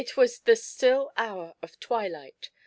[0.17, 2.49] was the still hour of twilight.